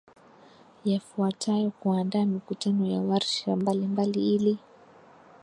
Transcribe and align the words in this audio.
yafuatayo 0.85 1.69
Kuandaa 1.79 2.25
mikutano 2.25 2.85
na 2.91 2.99
warsha 3.09 3.55
mbalimbali 3.55 4.35
ili 4.35 4.57